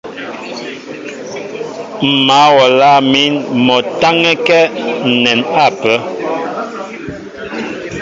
M̀ 2.07 2.15
mǎl 2.25 2.49
wɔ 2.55 2.63
a 2.71 2.75
lâŋ 2.79 2.97
mín 3.11 3.33
mɔ 3.65 3.75
a 3.83 3.87
tánɛ́kɛ́ 3.99 4.61
ǹnɛn 5.09 5.39
ápə́. 5.65 5.97